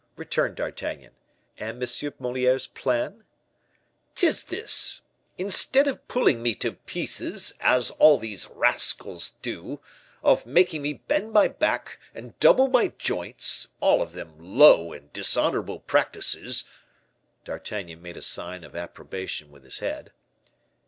returned 0.15 0.55
D'Artagnan. 0.55 1.11
"And 1.59 1.79
M. 1.83 2.13
Moliere's 2.17 2.65
plan?" 2.65 3.23
"'Tis 4.15 4.45
this: 4.45 5.01
instead 5.37 5.85
of 5.87 6.07
pulling 6.07 6.41
me 6.41 6.55
to 6.55 6.71
pieces, 6.71 7.53
as 7.59 7.91
all 7.91 8.17
these 8.17 8.47
rascals 8.47 9.33
do 9.43 9.79
of 10.23 10.43
making 10.43 10.81
me 10.81 10.93
bend 10.93 11.31
my 11.33 11.47
back, 11.47 11.99
and 12.15 12.33
double 12.39 12.67
my 12.67 12.87
joints 12.97 13.67
all 13.79 14.01
of 14.01 14.13
them 14.13 14.33
low 14.39 14.91
and 14.91 15.13
dishonorable 15.13 15.79
practices" 15.81 16.63
D'Artagnan 17.45 18.01
made 18.01 18.17
a 18.17 18.23
sign 18.23 18.63
of 18.63 18.75
approbation 18.75 19.51
with 19.51 19.63
his 19.63 19.77
head. 19.77 20.11